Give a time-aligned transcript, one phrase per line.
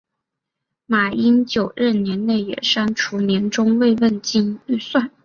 [0.87, 5.11] 马英九任内也删除年终慰问金预算。